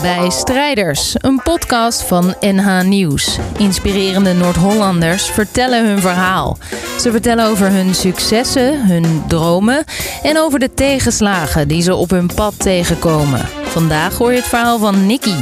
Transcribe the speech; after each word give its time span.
bij 0.00 0.30
Strijders, 0.30 1.14
een 1.20 1.40
podcast 1.42 2.02
van 2.02 2.34
NH 2.40 2.82
Nieuws. 2.82 3.38
Inspirerende 3.56 4.32
Noord-Hollanders 4.32 5.26
vertellen 5.26 5.86
hun 5.86 6.00
verhaal. 6.00 6.58
Ze 6.98 7.10
vertellen 7.10 7.46
over 7.46 7.70
hun 7.70 7.94
successen, 7.94 8.86
hun 8.86 9.24
dromen 9.28 9.84
en 10.22 10.38
over 10.38 10.58
de 10.58 10.74
tegenslagen 10.74 11.68
die 11.68 11.82
ze 11.82 11.94
op 11.94 12.10
hun 12.10 12.30
pad 12.34 12.54
tegenkomen. 12.58 13.48
Vandaag 13.62 14.18
hoor 14.18 14.30
je 14.30 14.36
het 14.36 14.46
verhaal 14.48 14.78
van 14.78 15.06
Nicky. 15.06 15.34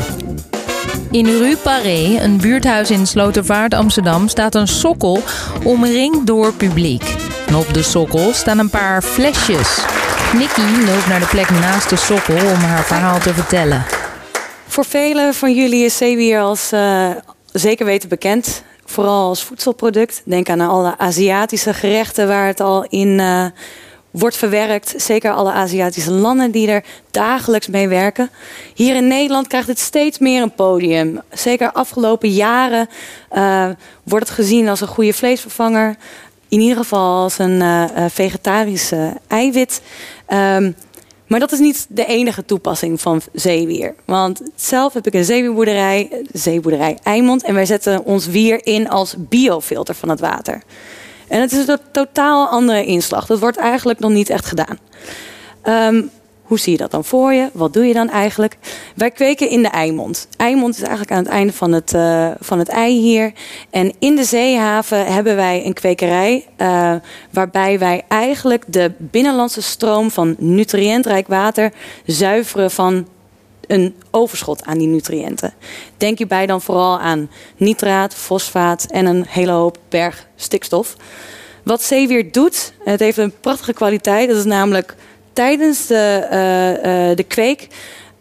In 1.11 1.27
Rue 1.27 1.57
Paré, 1.57 2.19
een 2.21 2.37
buurthuis 2.37 2.91
in 2.91 3.07
Slotervaart, 3.07 3.75
Amsterdam, 3.75 4.29
staat 4.29 4.55
een 4.55 4.69
sokkel 4.69 5.23
omringd 5.65 6.27
door 6.27 6.53
publiek. 6.53 7.15
Op 7.55 7.75
de 7.75 7.83
sokkel 7.83 8.33
staan 8.33 8.59
een 8.59 8.71
paar 8.71 9.03
flesjes. 9.03 9.85
Nikki 10.33 10.87
loopt 10.87 11.07
naar 11.07 11.21
de 11.21 11.27
plek 11.27 11.51
naast 11.51 11.91
de 11.91 11.97
sokkel 11.97 12.37
om 12.37 12.61
haar 12.61 12.85
verhaal 12.85 13.19
te 13.19 13.35
vertellen. 13.35 13.96
Voor 14.77 14.85
velen 14.85 15.35
van 15.35 15.55
jullie 15.55 15.85
is 15.85 15.97
zeewier 15.97 16.41
als 16.41 16.73
uh, 16.73 17.11
zeker 17.53 17.87
weten 17.87 18.09
bekend. 18.09 18.63
Vooral 18.85 19.29
als 19.29 19.45
voedselproduct. 19.45 20.23
Denk 20.25 20.49
aan 20.49 20.61
alle 20.61 20.99
Aziatische 20.99 21.75
gerechten 21.75 22.29
waar 22.29 22.47
het 22.47 22.61
al 22.61 22.85
in 22.85 23.09
uh, 23.09 23.47
wordt 24.11 24.37
verwerkt. 24.37 24.95
Zeker 24.97 25.33
alle 25.33 25.53
Aziatische 25.53 26.11
landen 26.11 26.51
die 26.51 26.69
er 26.69 26.85
dagelijks 27.11 27.67
mee 27.67 27.89
werken. 27.89 28.31
Hier 28.75 28.97
in 28.97 29.07
Nederland 29.07 29.47
krijgt 29.47 29.69
het 29.69 29.79
steeds 29.79 30.19
meer 30.19 30.43
een 30.43 30.55
podium. 30.55 31.21
Zeker 31.31 31.73
afgelopen 31.73 32.29
jaren 32.29 32.89
uh, 33.33 33.69
wordt 34.03 34.29
het 34.29 34.35
gezien 34.35 34.69
als 34.69 34.81
een 34.81 34.89
goede 34.89 35.13
vleesvervanger. 35.13 35.97
In 36.49 36.61
ieder 36.61 36.77
geval 36.77 37.23
als 37.23 37.39
een 37.39 37.89
vegetarische 38.11 39.13
eiwit. 39.27 39.81
Um, 40.29 40.75
maar 41.27 41.41
dat 41.41 41.53
is 41.53 41.59
niet 41.59 41.87
de 41.89 42.07
enige 42.07 42.45
toepassing 42.45 43.01
van 43.01 43.21
zeewier. 43.33 43.95
Want 44.05 44.41
zelf 44.55 44.93
heb 44.93 45.07
ik 45.07 45.15
een 45.15 45.25
zeewierboerderij, 45.25 46.23
zeeboerderij 46.33 46.99
Eimond. 47.03 47.43
En 47.43 47.55
wij 47.55 47.67
zetten 47.67 48.05
ons 48.05 48.27
wier 48.27 48.67
in 48.67 48.89
als 48.89 49.15
biofilter 49.19 49.95
van 49.95 50.09
het 50.09 50.21
water. 50.21 50.63
En 51.29 51.41
het 51.41 51.53
is 51.53 51.67
een 51.67 51.79
totaal 51.93 52.49
andere 52.49 52.85
inslag. 52.85 53.27
Dat 53.27 53.39
wordt 53.39 53.57
eigenlijk 53.57 53.99
nog 53.99 54.11
niet 54.11 54.31
echt 54.31 54.47
gedaan. 54.47 54.79
Um, 55.65 56.11
hoe 56.47 56.59
zie 56.59 56.73
je 56.73 56.79
dat 56.79 56.91
dan 56.91 57.05
voor 57.05 57.33
je? 57.33 57.51
Wat 57.53 57.73
doe 57.73 57.85
je 57.87 57.95
dan 57.95 58.11
eigenlijk? 58.11 58.57
Wij 58.95 59.11
kweken 59.11 59.51
in 59.51 59.63
de 59.63 59.69
Eimond. 59.69 60.29
Eimond 60.37 60.75
is 60.75 60.81
eigenlijk 60.81 61.11
aan 61.11 61.23
het 61.23 61.33
einde 61.33 61.53
van 61.53 61.73
het, 61.73 61.93
uh, 61.93 62.31
van 62.41 62.59
het 62.59 62.69
ei 62.69 63.01
hier. 63.01 63.33
En 63.71 63.93
in 63.99 64.17
de 64.17 64.25
zeehaven 64.25 65.07
hebben 65.13 65.37
wij 65.37 65.67
een 65.67 65.73
kwekerij. 65.73 66.47
Uh, 66.59 66.95
waarbij 67.31 67.79
wij 67.79 68.05
eigenlijk 68.09 68.65
de 68.67 68.93
binnenlandse 68.99 69.63
stroom 69.63 70.11
van 70.11 70.35
nutriëntrijk 70.39 71.27
water 71.27 71.73
zuiveren 72.05 72.71
van 72.71 73.07
een 73.67 73.95
overschot 74.11 74.65
aan 74.65 74.79
die 74.79 74.89
nutriënten. 74.89 75.55
Denk 75.97 76.19
hierbij 76.19 76.47
dan 76.47 76.63
vooral 76.63 76.99
aan 76.99 77.31
nitraat, 77.57 78.15
fosfaat 78.15 78.87
en 78.91 79.07
een 79.07 79.25
hele 79.29 79.53
hoop 79.53 79.79
berg 79.89 80.27
stikstof. 80.37 80.97
Wat 81.63 81.83
zeewier 81.83 82.33
doet, 82.33 82.73
het 82.85 83.01
heeft 83.01 83.19
een 83.19 83.33
prachtige 83.41 83.73
kwaliteit. 83.73 84.29
Dat 84.29 84.39
is 84.39 84.45
namelijk 84.45 84.95
tijdens 85.37 85.87
de, 85.87 86.21
uh, 86.25 87.17
de 87.17 87.25
kweek 87.25 87.69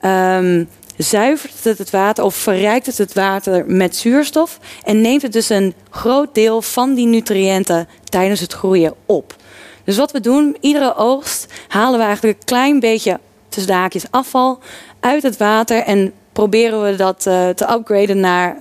um, 0.01 0.69
zuivert 0.97 1.63
het 1.63 1.77
het 1.77 1.89
water 1.89 2.23
of 2.23 2.35
verrijkt 2.35 2.85
het 2.85 2.97
het 2.97 3.13
water 3.13 3.65
met 3.67 3.95
zuurstof 3.95 4.59
en 4.83 5.01
neemt 5.01 5.21
het 5.21 5.33
dus 5.33 5.49
een 5.49 5.73
groot 5.89 6.33
deel 6.33 6.61
van 6.61 6.93
die 6.93 7.05
nutriënten 7.05 7.87
tijdens 8.03 8.39
het 8.39 8.53
groeien 8.53 8.93
op. 9.05 9.35
Dus 9.83 9.97
wat 9.97 10.11
we 10.11 10.19
doen, 10.19 10.57
iedere 10.59 10.95
oogst 10.95 11.53
halen 11.67 11.99
we 11.99 12.05
eigenlijk 12.05 12.37
een 12.37 12.45
klein 12.45 12.79
beetje 12.79 13.19
tussen 13.49 13.71
de 13.71 13.77
haakjes 13.77 14.05
afval 14.09 14.59
uit 14.99 15.23
het 15.23 15.37
water 15.37 15.77
en 15.77 16.13
proberen 16.33 16.83
we 16.83 16.95
dat 16.95 17.25
uh, 17.27 17.49
te 17.49 17.71
upgraden 17.71 18.19
naar 18.19 18.55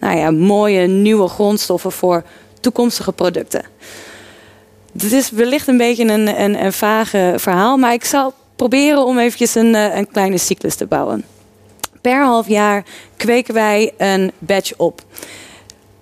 nou 0.00 0.18
ja, 0.18 0.30
mooie 0.30 0.86
nieuwe 0.86 1.28
grondstoffen 1.28 1.92
voor 1.92 2.22
toekomstige 2.60 3.12
producten. 3.12 3.64
Dit 4.96 5.12
is 5.12 5.30
wellicht 5.30 5.68
een 5.68 5.76
beetje 5.76 6.04
een, 6.04 6.64
een, 6.64 6.72
vage 6.72 7.34
verhaal, 7.36 7.76
maar 7.76 7.92
ik 7.92 8.04
zal 8.04 8.32
proberen 8.56 9.04
om 9.04 9.18
eventjes 9.18 9.54
een, 9.54 9.74
eh, 9.74 9.96
een 9.96 10.08
kleine 10.08 10.38
cyclus 10.38 10.74
te 10.74 10.86
bouwen. 10.86 11.24
Per 12.00 12.24
half 12.24 12.48
jaar 12.48 12.84
kweken 13.16 13.54
wij 13.54 13.92
een 13.96 14.32
badge 14.38 14.74
op. 14.76 15.02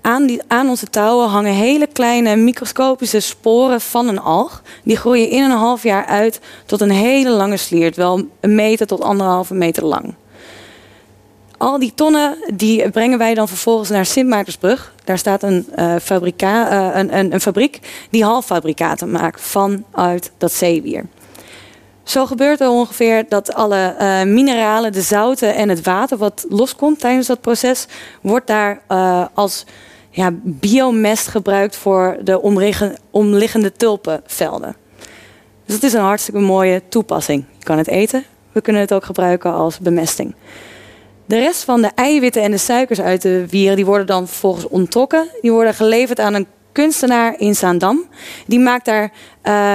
Aan, 0.01 0.39
aan, 0.49 0.69
onze 0.69 0.87
touwen 0.87 1.29
hangen 1.29 1.53
hele 1.53 1.87
kleine 1.87 2.37
microscopische 2.37 3.21
sporen 3.21 3.81
van 3.81 4.09
een 4.09 4.21
alg. 4.21 4.63
Die 4.85 4.97
groeien 4.97 5.31
in 5.31 5.43
een 5.43 5.51
half 5.51 5.83
jaar 5.83 6.07
uit 6.07 6.41
tot 6.67 6.81
een 6.81 6.91
hele 6.91 7.31
lange 7.31 7.57
sliert, 7.57 7.97
wel 7.97 8.27
een 8.41 8.55
meter 8.55 8.87
tot 8.87 9.01
anderhalve 9.01 9.55
meter 9.55 9.85
lang 9.85 10.15
al 11.63 11.79
die 11.79 11.93
tonnen 11.95 12.37
die 12.55 12.91
brengen 12.91 13.19
wij 13.19 13.35
dan 13.35 13.49
vervolgens 13.49 13.89
naar 13.89 14.07
Sint 14.07 14.29
Maartensbrug. 14.29 14.95
Daar 15.05 15.19
staat 15.19 15.43
een, 15.43 15.69
uh, 15.79 15.95
fabrika, 16.03 16.73
uh, 16.73 16.97
een, 16.99 17.19
een, 17.19 17.33
een, 17.33 17.41
fabriek 17.41 17.79
die 18.11 18.25
halffabrikaten 18.25 19.11
maakt 19.11 19.41
vanuit 19.41 20.33
dat 20.39 20.53
zeewier. 20.53 21.05
Zo 22.03 22.27
gebeurt 22.27 22.61
er 22.61 22.69
ongeveer 22.69 23.25
dat 23.29 23.55
alle 23.55 23.95
uh, 24.01 24.23
mineralen, 24.23 24.93
de 24.93 25.01
zouten 25.03 25.55
en 25.55 25.69
het 25.69 25.83
water 25.83 26.17
wat 26.19 26.47
loskomt 26.49 27.01
tijdens 27.01 27.27
dat 27.27 27.41
proces, 27.41 27.87
wordt 28.21 28.47
daar 28.47 28.83
als 29.35 29.65
ja, 30.11 30.31
biomest 30.43 31.29
gebruikt 31.29 31.77
voor 31.77 32.17
de 32.23 32.41
omliggende 33.11 33.73
tulpenvelden. 33.73 34.77
Dus 35.67 35.75
dat 35.75 35.83
is 35.83 35.93
een 35.93 36.05
hartstikke 36.05 36.41
mooie 36.41 36.83
toepassing. 36.89 37.45
Je 37.59 37.65
kan 37.65 37.79
het 37.79 37.89
eten, 37.89 38.25
we 38.53 38.61
kunnen 38.61 38.83
het 38.83 38.95
ook 38.95 39.05
gebruiken 39.05 39.53
als 39.53 39.79
bemesting. 39.79 40.35
De 41.27 41.39
rest 41.39 41.65
van 41.65 41.83
de 41.83 41.91
eiwitten 41.95 42.43
en 42.43 42.51
de 42.51 42.57
suikers 42.59 43.01
uit 43.01 43.23
de 43.23 43.47
wieren 43.49 43.77
die 43.77 43.85
worden 43.85 44.07
dan 44.07 44.29
vervolgens 44.29 44.69
onttrokken. 44.69 45.29
Die 45.41 45.53
worden 45.53 45.75
geleverd 45.75 46.21
aan 46.21 46.35
een 46.35 46.47
kunstenaar 46.73 47.35
in 47.39 47.55
Zaandam. 47.55 48.05
Die 48.47 48.59
maakt 48.59 48.85
daar 48.85 49.13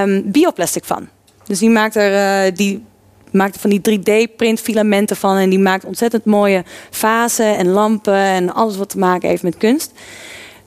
um, 0.04 0.32
bioplastic 0.32 0.86
van. 0.86 1.08
Dus 1.46 1.60
die 1.60 1.70
maakt 1.70 1.96
er 1.96 2.46
uh, 2.46 2.56
die 2.56 2.86
maakt 3.32 3.58
van 3.60 3.70
die 3.70 4.00
3D-printfilamenten 4.00 5.16
van. 5.16 5.38
En 5.38 5.50
die 5.50 5.60
maakt 5.60 5.86
ontzettend 5.86 6.26
mooie 6.26 6.64
vazen 6.90 7.58
en 7.58 7.68
lampen 7.68 8.14
en 8.14 8.54
alles 8.54 8.78
wat 8.78 8.90
te 8.90 8.98
maken 8.98 9.30
heeft 9.30 9.44
met 9.44 9.58
kunst. 9.58 9.92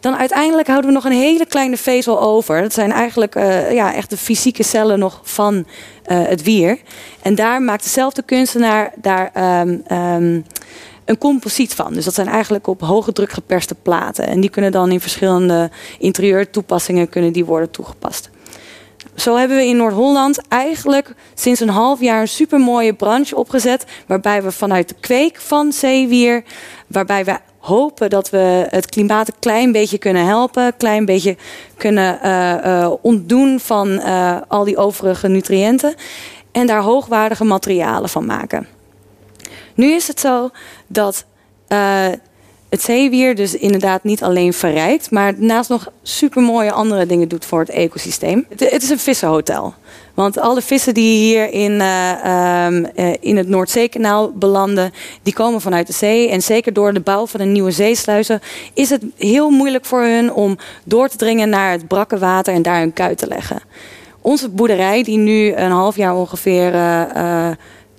Dan 0.00 0.16
uiteindelijk 0.16 0.68
houden 0.68 0.90
we 0.90 0.96
nog 0.96 1.04
een 1.04 1.18
hele 1.18 1.46
kleine 1.46 1.76
vezel 1.76 2.20
over. 2.20 2.62
Dat 2.62 2.72
zijn 2.72 2.92
eigenlijk 2.92 3.34
uh, 3.34 3.72
ja, 3.72 3.94
echt 3.94 4.10
de 4.10 4.16
fysieke 4.16 4.62
cellen 4.62 4.98
nog 4.98 5.20
van 5.22 5.54
uh, 5.54 5.64
het 6.26 6.42
wier. 6.42 6.78
En 7.22 7.34
daar 7.34 7.62
maakt 7.62 7.82
dezelfde 7.82 8.22
kunstenaar 8.22 8.92
daar 8.96 9.60
um, 9.60 9.82
um, 9.92 10.44
een 11.10 11.18
composiet 11.18 11.74
van. 11.74 11.92
Dus 11.92 12.04
dat 12.04 12.14
zijn 12.14 12.28
eigenlijk 12.28 12.66
op 12.66 12.80
hoge 12.80 13.12
druk 13.12 13.32
geperste 13.32 13.74
platen. 13.74 14.26
En 14.26 14.40
die 14.40 14.50
kunnen 14.50 14.72
dan 14.72 14.90
in 14.90 15.00
verschillende 15.00 15.70
interieurtoepassingen 15.98 17.08
kunnen 17.08 17.32
die 17.32 17.44
worden 17.44 17.70
toegepast. 17.70 18.30
Zo 19.14 19.36
hebben 19.36 19.56
we 19.56 19.66
in 19.66 19.76
Noord-Holland 19.76 20.40
eigenlijk 20.48 21.14
sinds 21.34 21.60
een 21.60 21.68
half 21.68 22.00
jaar 22.00 22.20
een 22.20 22.28
supermooie 22.28 22.94
branche 22.94 23.36
opgezet. 23.36 23.84
Waarbij 24.06 24.42
we 24.42 24.52
vanuit 24.52 24.88
de 24.88 24.94
kweek 25.00 25.40
van 25.40 25.72
zeewier, 25.72 26.42
waarbij 26.86 27.24
we 27.24 27.38
hopen 27.58 28.10
dat 28.10 28.30
we 28.30 28.66
het 28.68 28.86
klimaat 28.86 29.28
een 29.28 29.38
klein 29.38 29.72
beetje 29.72 29.98
kunnen 29.98 30.24
helpen, 30.24 30.66
een 30.66 30.76
klein 30.76 31.04
beetje 31.04 31.36
kunnen 31.76 32.18
uh, 32.24 32.54
uh, 32.64 32.92
ontdoen 33.02 33.60
van 33.60 33.88
uh, 33.88 34.36
al 34.48 34.64
die 34.64 34.76
overige 34.76 35.28
nutriënten. 35.28 35.94
En 36.52 36.66
daar 36.66 36.82
hoogwaardige 36.82 37.44
materialen 37.44 38.08
van 38.08 38.26
maken. 38.26 38.66
Nu 39.74 39.92
is 39.92 40.08
het 40.08 40.20
zo 40.20 40.50
dat 40.92 41.24
uh, 41.68 42.06
het 42.68 42.82
zeewier 42.82 43.34
dus 43.34 43.54
inderdaad 43.54 44.04
niet 44.04 44.22
alleen 44.22 44.52
verrijkt, 44.52 45.10
maar 45.10 45.34
naast 45.36 45.68
nog 45.68 45.88
super 46.02 46.42
mooie 46.42 46.72
andere 46.72 47.06
dingen 47.06 47.28
doet 47.28 47.44
voor 47.44 47.60
het 47.60 47.68
ecosysteem. 47.68 48.46
Het, 48.48 48.82
is 48.82 48.90
een 48.90 48.98
vissenhotel. 48.98 49.74
Want 50.14 50.38
alle 50.38 50.62
vissen 50.62 50.94
die 50.94 51.18
hier 51.18 51.52
in, 51.52 51.72
uh, 51.72 52.66
um, 52.66 52.86
uh, 52.96 53.14
in 53.20 53.36
het 53.36 53.48
Noordzeekanaal 53.48 54.32
belanden, 54.32 54.92
die 55.22 55.32
komen 55.32 55.60
vanuit 55.60 55.86
de 55.86 55.92
zee. 55.92 56.28
En 56.28 56.42
zeker 56.42 56.72
door 56.72 56.92
de 56.92 57.00
bouw 57.00 57.26
van 57.26 57.40
een 57.40 57.52
nieuwe 57.52 57.70
zeesluizen 57.70 58.40
is 58.74 58.90
het 58.90 59.02
heel 59.16 59.50
moeilijk 59.50 59.84
voor 59.84 60.02
hun 60.02 60.32
om 60.32 60.58
door 60.84 61.08
te 61.08 61.16
dringen 61.16 61.48
naar 61.48 61.72
het 61.72 61.88
brakke 61.88 62.18
water 62.18 62.54
en 62.54 62.62
daar 62.62 62.78
hun 62.78 62.92
kuit 62.92 63.18
te 63.18 63.26
leggen. 63.26 63.60
Onze 64.20 64.48
boerderij, 64.48 65.02
die 65.02 65.18
nu 65.18 65.54
een 65.54 65.70
half 65.70 65.96
jaar 65.96 66.16
ongeveer 66.16 66.70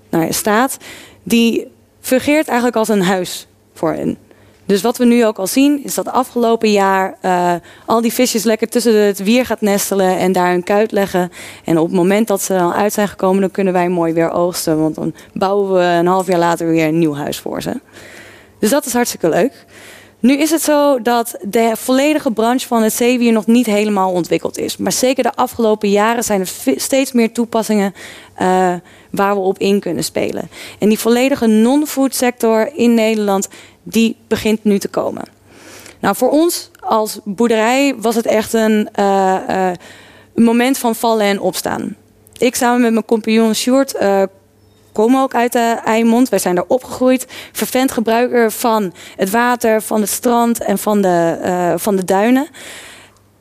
nou, 0.10 0.34
staat, 0.34 0.78
die 1.24 1.68
fungeert 2.02 2.48
eigenlijk 2.48 2.78
als 2.78 2.88
een 2.88 3.04
huis 3.04 3.48
voor 3.74 3.94
hen. 3.94 4.18
Dus 4.66 4.82
wat 4.82 4.98
we 4.98 5.06
nu 5.06 5.26
ook 5.26 5.38
al 5.38 5.48
zien, 5.48 5.84
is 5.84 5.96
dat 5.96 6.08
afgelopen 6.08 6.72
jaar 6.72 7.18
uh, 7.26 7.54
al 7.86 8.02
die 8.02 8.14
visjes 8.14 8.44
lekker 8.44 8.70
tussen 8.70 8.96
het 8.96 9.24
wier 9.24 9.46
gaat 9.46 9.62
nestelen 9.62 10.18
en 10.18 10.32
daar 10.32 10.52
hun 10.52 10.64
kuit 10.64 10.92
leggen. 10.92 11.32
En 11.66 11.78
op 11.78 11.86
het 11.86 11.96
moment 11.96 12.28
dat 12.28 12.42
ze 12.42 12.54
dan 12.54 12.74
uit 12.74 12.94
zijn 12.94 13.08
gekomen, 13.08 13.42
dan 13.42 13.52
kunnen 13.52 13.74
wij 13.74 13.90
mooi 13.90 14.14
weer 14.14 14.32
oogsten. 14.32 14.80
Want 14.82 14.96
dan 14.96 15.14
bouwen 15.34 15.74
we 15.74 15.84
een 15.84 16.08
half 16.08 16.28
jaar 16.28 16.40
later 16.40 16.68
weer 16.68 16.88
een 16.88 17.00
nieuw 17.00 17.16
huis 17.16 17.40
voor 17.40 17.62
ze. 17.62 17.80
Dus 18.60 18.70
dat 18.70 18.86
is 18.86 18.94
hartstikke 18.94 19.30
leuk. 19.30 19.66
Nu 20.22 20.38
is 20.38 20.50
het 20.50 20.62
zo 20.62 21.02
dat 21.02 21.36
de 21.42 21.72
volledige 21.76 22.32
branche 22.32 22.68
van 22.68 22.84
het 22.84 22.94
zeewier 22.94 23.32
nog 23.32 23.48
niet 23.48 23.66
helemaal 23.66 24.12
ontwikkeld 24.12 24.58
is. 24.58 24.78
Maar 24.78 24.92
zeker 24.92 25.24
de 25.24 25.36
afgelopen 25.36 25.90
jaren 25.90 26.24
zijn 26.24 26.40
er 26.40 26.52
steeds 26.76 27.12
meer 27.12 27.32
toepassingen 27.32 27.94
uh, 28.42 28.74
waar 29.10 29.36
we 29.36 29.42
op 29.42 29.58
in 29.58 29.80
kunnen 29.80 30.04
spelen. 30.04 30.50
En 30.80 30.90
die 30.90 31.00
volledige 31.00 31.48
non-food 31.48 32.16
sector 32.16 32.72
in 32.76 32.94
Nederland, 32.94 33.48
die 33.84 34.16
begint 34.28 34.64
nu 34.64 34.80
te 34.80 34.88
komen. 34.88 35.24
Nou, 36.00 36.16
voor 36.16 36.30
ons 36.30 36.70
als 36.80 37.20
boerderij 37.24 37.96
was 37.98 38.16
het 38.16 38.26
echt 38.26 38.54
een, 38.54 38.90
uh, 39.00 39.72
een 40.36 40.44
moment 40.44 40.78
van 40.78 40.96
vallen 40.96 41.26
en 41.26 41.40
opstaan. 41.40 41.96
Ik 42.38 42.56
samen 42.56 42.82
met 42.82 42.92
mijn 42.92 43.06
compagnon 43.06 43.56
Sjoerd 43.56 43.96
komen 44.92 45.22
ook 45.22 45.36
uit 45.36 45.52
de 45.52 45.80
Eimond. 45.86 46.30
Wij 46.30 46.40
zijn 46.40 46.56
daar 46.56 46.64
opgegroeid. 46.68 47.28
Vervent 47.52 47.92
gebruiker 47.92 48.52
van 48.52 48.94
het 49.16 49.30
water, 49.30 49.82
van 49.82 50.02
het 50.02 50.10
strand 50.10 50.64
en 50.64 50.78
van 50.78 51.02
de, 51.02 51.40
uh, 51.44 51.74
van 51.78 51.96
de 51.96 52.06
duinen. 52.06 52.48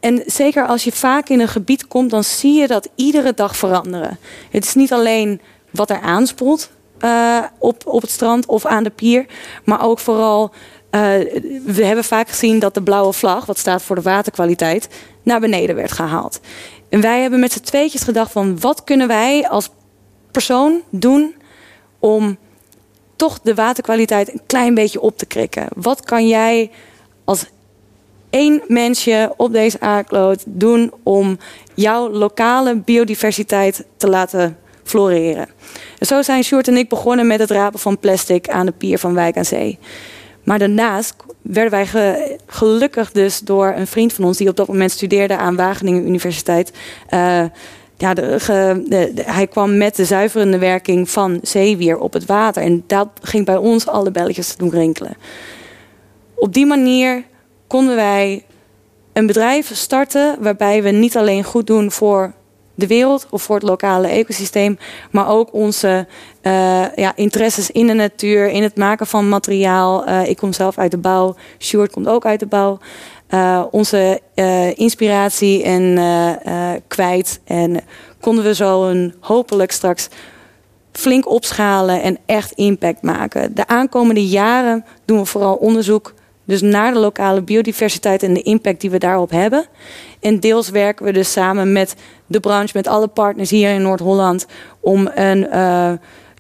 En 0.01 0.23
zeker 0.27 0.67
als 0.67 0.85
je 0.85 0.93
vaak 0.93 1.29
in 1.29 1.41
een 1.41 1.49
gebied 1.49 1.89
komt, 1.89 2.11
dan 2.11 2.25
zie 2.25 2.61
je 2.61 2.67
dat 2.67 2.89
iedere 2.95 3.35
dag 3.35 3.57
veranderen. 3.57 4.19
Het 4.51 4.65
is 4.65 4.75
niet 4.75 4.93
alleen 4.93 5.41
wat 5.71 5.91
er 5.91 6.01
aanspoelt 6.01 6.71
uh, 7.05 7.39
op, 7.59 7.87
op 7.87 8.01
het 8.01 8.11
strand 8.11 8.47
of 8.47 8.67
aan 8.67 8.83
de 8.83 8.91
pier, 8.91 9.27
maar 9.65 9.83
ook 9.85 9.99
vooral. 9.99 10.51
Uh, 10.91 11.01
we 11.65 11.85
hebben 11.85 12.05
vaak 12.05 12.29
gezien 12.29 12.59
dat 12.59 12.75
de 12.75 12.83
blauwe 12.83 13.13
vlag, 13.13 13.47
wat 13.47 13.59
staat 13.59 13.83
voor 13.83 13.97
de 13.97 14.03
waterkwaliteit, 14.03 14.89
naar 15.23 15.41
beneden 15.41 15.77
werd 15.77 15.93
gehaald. 15.93 16.41
En 16.89 17.01
wij 17.01 17.21
hebben 17.21 17.41
met 17.41 17.53
z'n 17.53 17.61
tweetjes 17.61 18.03
gedacht 18.03 18.33
van 18.33 18.61
wat 18.61 18.85
kunnen 18.85 19.09
wij 19.09 19.49
als 19.49 19.71
persoon 20.31 20.81
doen 20.91 21.35
om 22.01 22.39
toch 23.17 23.41
de 23.43 23.55
waterkwaliteit 23.55 24.33
een 24.33 24.41
klein 24.47 24.75
beetje 24.75 25.01
op 25.01 25.19
te 25.19 25.27
krikken. 25.27 25.67
Wat 25.75 26.01
kan 26.01 26.29
jij 26.29 26.71
als 27.25 27.47
één 28.31 28.63
mensje 28.69 29.33
op 29.37 29.53
deze 29.53 29.81
aardkloot 29.81 30.43
doen 30.47 30.93
om 31.03 31.39
jouw 31.75 32.11
lokale 32.11 32.77
biodiversiteit 32.77 33.85
te 33.97 34.09
laten 34.09 34.59
floreren? 34.85 35.49
En 35.99 36.07
zo 36.07 36.23
zijn 36.23 36.45
Sjoerd 36.45 36.69
en 36.69 36.77
ik 36.77 36.89
begonnen 36.89 37.27
met 37.27 37.41
het 37.41 37.51
rapen 37.51 37.79
van 37.79 37.99
plastic 37.99 38.49
aan 38.49 38.67
de 38.67 38.73
pier 38.73 38.99
van 38.99 39.15
Wijk 39.15 39.37
aan 39.37 39.45
Zee. 39.45 39.79
Maar 40.45 40.59
daarnaast 40.59 41.15
werden 41.43 41.71
wij 41.71 42.39
gelukkig 42.47 43.13
dus 43.13 43.39
door 43.39 43.73
een 43.77 43.87
vriend 43.87 44.13
van 44.13 44.25
ons 44.25 44.37
die 44.37 44.49
op 44.49 44.57
dat 44.57 44.69
moment 44.69 44.91
studeerde 44.91 45.37
aan 45.37 45.57
Wageningen 45.57 46.07
Universiteit. 46.07 46.73
Uh, 47.11 47.45
ja, 48.01 48.15
hij 49.15 49.47
kwam 49.47 49.77
met 49.77 49.97
de 49.97 50.05
zuiverende 50.05 50.59
werking 50.59 51.11
van 51.11 51.39
zeewier 51.43 51.99
op 51.99 52.13
het 52.13 52.27
water. 52.27 52.63
En 52.63 52.85
dat 52.87 53.09
ging 53.23 53.45
bij 53.45 53.57
ons 53.57 53.87
alle 53.87 54.11
belletjes 54.11 54.57
doen 54.57 54.71
rinkelen. 54.71 55.17
Op 56.35 56.53
die 56.53 56.67
manier 56.67 57.25
konden 57.67 57.97
wij 57.97 58.45
een 59.13 59.27
bedrijf 59.27 59.71
starten 59.75 60.37
waarbij 60.41 60.83
we 60.83 60.91
niet 60.91 61.17
alleen 61.17 61.45
goed 61.45 61.67
doen 61.67 61.91
voor 61.91 62.33
de 62.75 62.87
wereld 62.87 63.27
of 63.31 63.43
voor 63.43 63.55
het 63.55 63.65
lokale 63.65 64.09
ecosysteem, 64.09 64.79
maar 65.11 65.29
ook 65.29 65.53
onze 65.53 66.07
uh, 66.43 66.95
ja, 66.95 67.13
interesses 67.17 67.71
in 67.71 67.87
de 67.87 67.93
natuur, 67.93 68.49
in 68.49 68.63
het 68.63 68.77
maken 68.77 69.07
van 69.07 69.29
materiaal. 69.29 70.09
Uh, 70.09 70.29
ik 70.29 70.37
kom 70.37 70.53
zelf 70.53 70.79
uit 70.79 70.91
de 70.91 70.99
bouw, 70.99 71.35
Sjoerd 71.59 71.93
komt 71.93 72.09
ook 72.09 72.27
uit 72.27 72.41
de 72.41 72.47
bouw. 72.47 72.79
Uh, 73.35 73.65
onze 73.71 74.21
inspiratie 74.75 75.63
en 75.63 75.99
kwijt. 76.89 77.41
En 77.45 77.81
konden 78.21 78.45
we 78.45 78.55
zo 78.55 78.89
een 78.89 79.15
hopelijk 79.21 79.73
straks 79.73 80.09
flink 80.93 81.29
opschalen 81.29 82.03
en 82.03 82.19
echt 82.27 82.53
impact 82.53 83.03
maken. 83.03 83.55
De 83.55 83.67
aankomende 83.67 84.27
jaren 84.27 84.85
doen 85.05 85.19
we 85.19 85.25
vooral 85.25 85.55
onderzoek 85.55 86.15
dus 86.45 86.61
naar 86.61 86.93
de 86.93 86.99
lokale 86.99 87.43
biodiversiteit 87.43 88.23
en 88.23 88.35
de 88.35 88.43
impact 88.43 88.81
die 88.81 88.91
we 88.91 88.99
daarop 88.99 89.31
hebben. 89.31 89.67
En 90.21 90.41
deels 90.41 90.69
werken 90.69 91.05
we 91.05 91.13
dus 91.13 91.33
samen 91.33 91.73
met 91.73 91.95
de 92.27 92.41
branche, 92.41 92.77
met 92.77 92.87
alle 92.87 93.07
partners 93.07 93.51
hier 93.51 93.75
in 93.75 93.83
Noord-Holland, 93.83 94.47
om 94.81 95.11
een, 95.15 95.49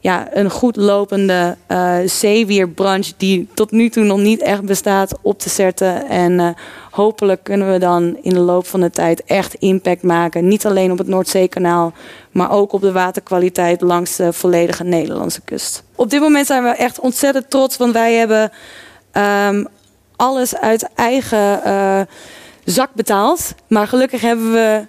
ja, 0.00 0.28
een 0.32 0.50
goed 0.50 0.76
lopende 0.76 1.56
uh, 1.68 1.96
zeewierbranche, 2.04 3.12
die 3.16 3.48
tot 3.54 3.70
nu 3.70 3.88
toe 3.88 4.04
nog 4.04 4.18
niet 4.18 4.40
echt 4.40 4.62
bestaat, 4.62 5.18
op 5.22 5.38
te 5.38 5.48
zetten. 5.48 6.08
En 6.08 6.32
uh, 6.32 6.48
hopelijk 6.90 7.42
kunnen 7.42 7.72
we 7.72 7.78
dan 7.78 8.18
in 8.22 8.34
de 8.34 8.40
loop 8.40 8.66
van 8.66 8.80
de 8.80 8.90
tijd 8.90 9.24
echt 9.24 9.54
impact 9.54 10.02
maken. 10.02 10.48
Niet 10.48 10.66
alleen 10.66 10.92
op 10.92 10.98
het 10.98 11.06
Noordzeekanaal, 11.06 11.92
maar 12.30 12.50
ook 12.50 12.72
op 12.72 12.80
de 12.80 12.92
waterkwaliteit 12.92 13.80
langs 13.80 14.16
de 14.16 14.32
volledige 14.32 14.84
Nederlandse 14.84 15.40
kust. 15.40 15.82
Op 15.94 16.10
dit 16.10 16.20
moment 16.20 16.46
zijn 16.46 16.62
we 16.62 16.68
echt 16.68 17.00
ontzettend 17.00 17.50
trots, 17.50 17.76
want 17.76 17.92
wij 17.92 18.14
hebben 18.14 18.50
um, 19.48 19.66
alles 20.16 20.56
uit 20.56 20.88
eigen 20.94 21.60
uh, 21.66 22.00
zak 22.64 22.90
betaald. 22.94 23.54
Maar 23.66 23.86
gelukkig 23.86 24.20
hebben 24.20 24.52
we 24.52 24.86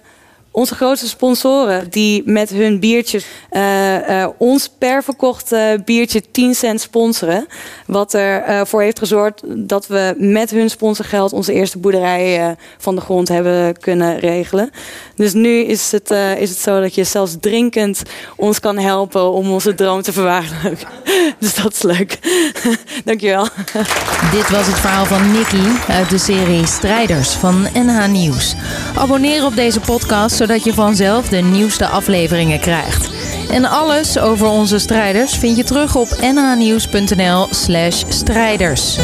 onze 0.52 0.74
grootste 0.74 1.08
sponsoren 1.08 1.90
die 1.90 2.22
met 2.24 2.50
hun 2.50 2.80
biertjes 2.80 3.26
uh, 3.50 4.08
uh, 4.08 4.26
ons 4.38 4.68
per 4.78 5.02
verkochte 5.02 5.82
biertje 5.84 6.22
10 6.30 6.54
cent 6.54 6.80
sponsoren. 6.80 7.46
Wat 7.86 8.14
ervoor 8.14 8.80
uh, 8.80 8.84
heeft 8.84 8.98
gezorgd 8.98 9.42
dat 9.46 9.86
we 9.86 10.14
met 10.18 10.50
hun 10.50 10.70
sponsorgeld 10.70 11.32
onze 11.32 11.52
eerste 11.52 11.78
boerderij 11.78 12.56
van 12.78 12.94
de 12.94 13.00
grond 13.00 13.28
hebben 13.28 13.78
kunnen 13.78 14.18
regelen. 14.18 14.70
Dus 15.16 15.32
nu 15.32 15.58
is 15.58 15.92
het, 15.92 16.10
is 16.38 16.50
het 16.50 16.58
zo 16.58 16.80
dat 16.80 16.94
je 16.94 17.04
zelfs 17.04 17.36
drinkend 17.40 18.02
ons 18.36 18.60
kan 18.60 18.78
helpen 18.78 19.30
om 19.30 19.50
onze 19.50 19.74
droom 19.74 20.02
te 20.02 20.12
verwaarlijken. 20.12 20.88
dus 21.40 21.54
dat 21.54 21.72
is 21.72 21.82
leuk. 21.82 22.18
Dankjewel. 23.04 23.48
Dit 24.32 24.50
was 24.50 24.66
het 24.66 24.78
verhaal 24.78 25.04
van 25.04 25.32
Nicky 25.32 25.62
uit 25.88 26.10
de 26.10 26.18
serie 26.18 26.66
Strijders 26.66 27.30
van 27.30 27.66
NH 27.74 28.06
Nieuws. 28.06 28.54
Abonneer 28.94 29.44
op 29.44 29.56
deze 29.56 29.80
podcast 29.80 30.36
zodat 30.36 30.64
je 30.64 30.74
vanzelf 30.74 31.28
de 31.28 31.36
nieuwste 31.36 31.86
afleveringen 31.86 32.60
krijgt. 32.60 33.10
En 33.50 33.64
alles 33.64 34.18
over 34.18 34.46
onze 34.46 34.78
strijders 34.78 35.34
vind 35.34 35.56
je 35.56 35.64
terug 35.64 35.96
op 35.96 36.16
nhnieuws.nl/strijders. 36.20 38.96